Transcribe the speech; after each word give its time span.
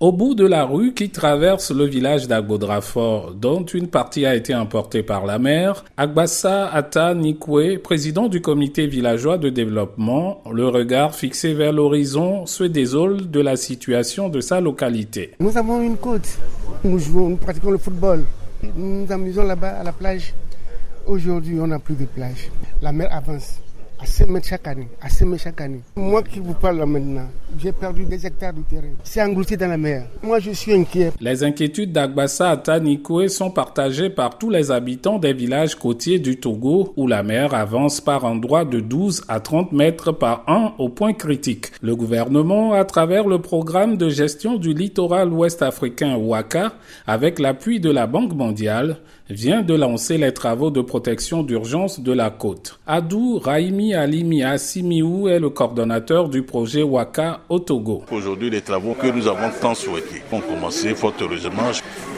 Au 0.00 0.12
bout 0.12 0.36
de 0.36 0.46
la 0.46 0.64
rue 0.64 0.94
qui 0.94 1.10
traverse 1.10 1.72
le 1.72 1.84
village 1.84 2.28
d'Agbodrafort, 2.28 3.34
dont 3.34 3.64
une 3.64 3.88
partie 3.88 4.26
a 4.26 4.36
été 4.36 4.54
emportée 4.54 5.02
par 5.02 5.26
la 5.26 5.40
mer, 5.40 5.84
Agbassa 5.96 6.68
Ata 6.72 7.14
Nikwe, 7.14 7.78
président 7.82 8.28
du 8.28 8.40
comité 8.40 8.86
villageois 8.86 9.38
de 9.38 9.48
développement, 9.48 10.40
le 10.52 10.68
regard 10.68 11.16
fixé 11.16 11.52
vers 11.52 11.72
l'horizon, 11.72 12.46
se 12.46 12.62
désole 12.62 13.28
de 13.28 13.40
la 13.40 13.56
situation 13.56 14.28
de 14.28 14.40
sa 14.40 14.60
localité. 14.60 15.32
Nous 15.40 15.58
avons 15.58 15.82
une 15.82 15.96
côte. 15.96 16.38
Nous 16.84 17.00
jouons, 17.00 17.30
nous 17.30 17.36
pratiquons 17.36 17.72
le 17.72 17.78
football. 17.78 18.22
Nous 18.62 19.02
nous 19.02 19.12
amusons 19.12 19.42
là-bas 19.42 19.80
à 19.80 19.82
la 19.82 19.92
plage. 19.92 20.32
Aujourd'hui, 21.08 21.58
on 21.60 21.66
n'a 21.66 21.80
plus 21.80 21.96
de 21.96 22.04
plage. 22.04 22.52
La 22.82 22.92
mer 22.92 23.08
avance 23.12 23.58
à 24.00 24.06
5 24.06 24.28
mètres 24.28 24.46
chaque 24.48 24.66
année, 24.66 24.88
à 25.00 25.08
5 25.08 25.26
mètres 25.26 25.42
chaque 25.42 25.60
année. 25.60 25.80
Moi 25.96 26.22
qui 26.22 26.40
vous 26.40 26.54
parle 26.54 26.84
maintenant, 26.84 27.28
j'ai 27.58 27.72
perdu 27.72 28.04
des 28.04 28.26
hectares 28.26 28.52
de 28.52 28.62
terrain. 28.62 28.92
C'est 29.02 29.22
englouti 29.22 29.56
dans 29.56 29.68
la 29.68 29.76
mer. 29.76 30.06
Moi, 30.22 30.38
je 30.38 30.50
suis 30.52 30.72
inquiet. 30.72 31.12
Les 31.20 31.42
inquiétudes 31.42 31.92
d'Agbassa 31.92 32.50
Atanikwe 32.50 33.28
sont 33.28 33.50
partagées 33.50 34.10
par 34.10 34.38
tous 34.38 34.50
les 34.50 34.70
habitants 34.70 35.18
des 35.18 35.32
villages 35.32 35.74
côtiers 35.74 36.18
du 36.18 36.38
Togo 36.38 36.92
où 36.96 37.06
la 37.06 37.22
mer 37.22 37.54
avance 37.54 38.00
par 38.00 38.24
endroits 38.24 38.64
de 38.64 38.80
12 38.80 39.24
à 39.28 39.40
30 39.40 39.72
mètres 39.72 40.12
par 40.12 40.44
an 40.46 40.74
au 40.78 40.88
point 40.88 41.12
critique. 41.12 41.66
Le 41.82 41.96
gouvernement, 41.96 42.74
à 42.74 42.84
travers 42.84 43.26
le 43.26 43.40
programme 43.40 43.96
de 43.96 44.08
gestion 44.08 44.56
du 44.56 44.74
littoral 44.74 45.32
ouest 45.32 45.62
africain 45.62 46.16
WACA, 46.16 46.72
avec 47.06 47.38
l'appui 47.38 47.80
de 47.80 47.90
la 47.90 48.06
Banque 48.06 48.34
mondiale, 48.34 48.98
vient 49.30 49.62
de 49.62 49.74
lancer 49.74 50.16
les 50.16 50.32
travaux 50.32 50.70
de 50.70 50.80
protection 50.80 51.42
d'urgence 51.42 52.00
de 52.00 52.12
la 52.12 52.30
côte. 52.30 52.78
Adou 52.86 53.38
Raimi 53.38 53.87
Alimi 53.94 54.42
Assimiou 54.42 55.28
est 55.28 55.38
le 55.38 55.50
coordonnateur 55.50 56.28
du 56.28 56.42
projet 56.42 56.82
Waka 56.82 57.40
au 57.48 57.58
Togo? 57.58 58.04
Aujourd'hui, 58.10 58.50
les 58.50 58.60
travaux 58.60 58.94
que 58.94 59.06
nous 59.06 59.28
avons 59.28 59.50
tant 59.60 59.74
souhaités 59.74 60.22
ont 60.32 60.40
commencé 60.40 60.94
fort 60.94 61.14
heureusement. 61.20 61.70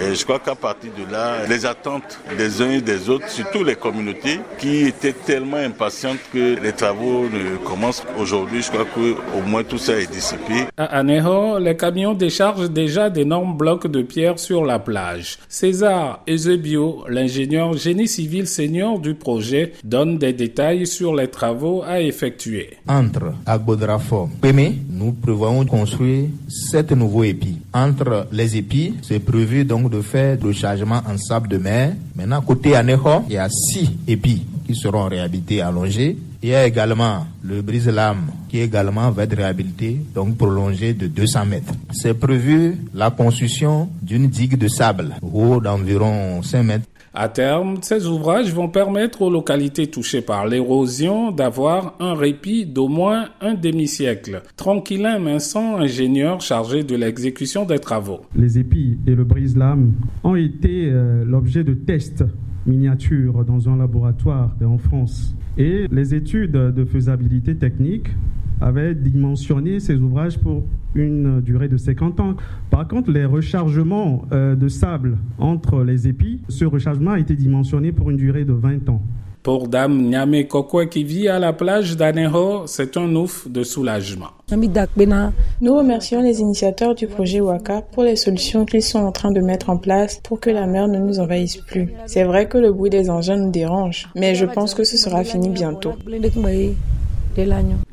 Et 0.00 0.14
je 0.14 0.24
crois 0.24 0.38
qu'à 0.38 0.54
partir 0.54 0.90
de 0.96 1.10
là, 1.12 1.46
les 1.48 1.66
attentes 1.66 2.20
des 2.36 2.62
uns 2.62 2.70
et 2.70 2.80
des 2.80 3.08
autres, 3.08 3.28
surtout 3.28 3.64
les 3.64 3.74
communautés 3.74 4.38
qui 4.58 4.86
étaient 4.86 5.12
tellement 5.12 5.56
impatientes 5.56 6.20
que 6.32 6.60
les 6.62 6.72
travaux 6.72 7.24
ne 7.28 7.56
commencent 7.66 8.04
aujourd'hui, 8.18 8.62
je 8.62 8.70
crois 8.70 8.84
qu'au 8.84 9.40
moins 9.46 9.64
tout 9.64 9.78
ça 9.78 9.98
est 9.98 10.10
dissipé. 10.10 10.66
À 10.76 10.98
Aneho, 10.98 11.58
les 11.58 11.76
camions 11.76 12.14
déchargent 12.14 12.70
déjà 12.70 13.10
d'énormes 13.10 13.56
blocs 13.56 13.86
de 13.86 14.02
pierre 14.02 14.38
sur 14.38 14.64
la 14.64 14.78
plage. 14.78 15.38
César 15.48 16.22
Ezebio 16.26 17.04
l'ingénieur 17.08 17.76
génie 17.76 18.08
civil 18.08 18.46
senior 18.46 18.98
du 18.98 19.14
projet, 19.14 19.72
donne 19.84 20.18
des 20.18 20.32
détails 20.32 20.86
sur 20.86 21.14
les 21.14 21.28
travaux 21.28 21.57
à 21.86 22.00
effectuer. 22.00 22.70
Entre 22.86 23.34
Agbodrafo 23.46 24.28
et 24.44 24.52
nous 24.90 25.12
prévoyons 25.12 25.64
de 25.64 25.70
construire 25.70 26.28
sept 26.48 26.92
nouveaux 26.92 27.24
épis. 27.24 27.58
Entre 27.72 28.26
les 28.32 28.56
épis, 28.56 28.94
c'est 29.02 29.18
prévu 29.20 29.64
donc 29.64 29.90
de 29.90 30.00
faire 30.00 30.38
le 30.42 30.52
chargement 30.52 31.02
en 31.06 31.16
sable 31.18 31.48
de 31.48 31.58
mer. 31.58 31.94
Maintenant, 32.16 32.40
côté 32.42 32.76
Aneho, 32.76 33.24
il 33.28 33.34
y 33.34 33.38
a 33.38 33.48
six 33.48 33.90
épis 34.06 34.44
qui 34.66 34.74
seront 34.74 35.08
réhabilités, 35.08 35.60
allongés. 35.60 36.16
Il 36.42 36.50
y 36.50 36.54
a 36.54 36.66
également 36.66 37.26
le 37.42 37.62
brise-lame 37.62 38.30
qui 38.48 38.60
également 38.60 39.10
va 39.10 39.24
être 39.24 39.36
réhabilité, 39.36 40.00
donc 40.14 40.36
prolongé 40.36 40.94
de 40.94 41.08
200 41.08 41.46
mètres. 41.46 41.72
C'est 41.92 42.14
prévu 42.14 42.76
la 42.94 43.10
construction 43.10 43.88
d'une 44.00 44.28
digue 44.28 44.56
de 44.56 44.68
sable 44.68 45.16
haut 45.20 45.60
d'environ 45.60 46.40
5 46.42 46.62
mètres. 46.62 46.86
À 47.14 47.28
terme, 47.28 47.76
ces 47.80 48.06
ouvrages 48.06 48.52
vont 48.52 48.68
permettre 48.68 49.22
aux 49.22 49.30
localités 49.30 49.86
touchées 49.86 50.20
par 50.20 50.46
l'érosion 50.46 51.32
d'avoir 51.32 51.96
un 52.00 52.14
répit 52.14 52.66
d'au 52.66 52.88
moins 52.88 53.30
un 53.40 53.54
demi-siècle. 53.54 54.42
Tranquillin 54.56 55.18
Vincent, 55.18 55.76
ingénieur 55.76 56.40
chargé 56.40 56.84
de 56.84 56.94
l'exécution 56.96 57.64
des 57.64 57.78
travaux. 57.78 58.20
Les 58.36 58.58
épis 58.58 58.98
et 59.06 59.14
le 59.14 59.24
brise-lame 59.24 59.94
ont 60.22 60.36
été 60.36 60.90
euh, 60.90 61.24
l'objet 61.24 61.64
de 61.64 61.74
tests 61.74 62.24
miniatures 62.66 63.44
dans 63.44 63.68
un 63.68 63.76
laboratoire 63.76 64.54
en 64.62 64.76
France. 64.78 65.34
Et 65.56 65.86
les 65.90 66.14
études 66.14 66.52
de 66.52 66.84
faisabilité 66.84 67.56
technique 67.56 68.08
avaient 68.60 68.94
dimensionné 68.94 69.80
ces 69.80 69.94
ouvrages 69.94 70.38
pour 70.38 70.64
une 70.94 71.40
durée 71.40 71.68
de 71.68 71.76
50 71.76 72.20
ans. 72.20 72.34
Par 72.70 72.86
contre, 72.88 73.10
les 73.10 73.24
rechargements 73.24 74.22
euh, 74.32 74.56
de 74.56 74.68
sable 74.68 75.18
entre 75.38 75.82
les 75.82 76.08
épis, 76.08 76.40
ce 76.48 76.64
rechargement 76.64 77.12
a 77.12 77.18
été 77.18 77.34
dimensionné 77.34 77.92
pour 77.92 78.10
une 78.10 78.16
durée 78.16 78.44
de 78.44 78.52
20 78.52 78.88
ans. 78.88 79.02
Pour 79.42 79.68
Dame 79.68 80.02
Nyame 80.02 80.44
Kokwe 80.44 80.88
qui 80.90 81.04
vit 81.04 81.28
à 81.28 81.38
la 81.38 81.52
plage 81.52 81.96
d'Aneho, 81.96 82.66
c'est 82.66 82.96
un 82.96 83.14
ouf 83.14 83.48
de 83.48 83.62
soulagement. 83.62 84.26
Nous 84.50 85.74
remercions 85.74 86.20
les 86.20 86.40
initiateurs 86.40 86.94
du 86.94 87.06
projet 87.06 87.40
Waka 87.40 87.82
pour 87.92 88.02
les 88.02 88.16
solutions 88.16 88.66
qu'ils 88.66 88.82
sont 88.82 88.98
en 88.98 89.12
train 89.12 89.30
de 89.30 89.40
mettre 89.40 89.70
en 89.70 89.76
place 89.76 90.20
pour 90.22 90.40
que 90.40 90.50
la 90.50 90.66
mer 90.66 90.88
ne 90.88 90.98
nous 90.98 91.20
envahisse 91.20 91.58
plus. 91.58 91.94
C'est 92.06 92.24
vrai 92.24 92.46
que 92.46 92.58
le 92.58 92.72
bruit 92.72 92.90
des 92.90 93.08
engins 93.08 93.36
nous 93.36 93.50
dérange, 93.50 94.08
mais 94.14 94.34
je 94.34 94.44
pense 94.44 94.74
que 94.74 94.84
ce 94.84 94.98
sera 94.98 95.24
fini 95.24 95.48
bientôt. 95.48 95.92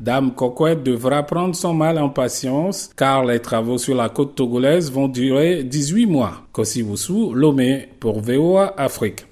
Dame 0.00 0.32
Kokwe 0.34 0.74
devra 0.74 1.22
prendre 1.22 1.54
son 1.54 1.74
mal 1.74 1.98
en 1.98 2.08
patience 2.08 2.90
car 2.96 3.24
les 3.24 3.38
travaux 3.40 3.78
sur 3.78 3.94
la 3.94 4.08
côte 4.08 4.34
togolaise 4.34 4.90
vont 4.90 5.08
durer 5.08 5.62
18 5.62 6.06
mois. 6.06 6.32
Kosibusu, 6.52 7.32
Lomé 7.32 7.88
pour 8.00 8.20
VOA 8.20 8.74
Afrique. 8.76 9.24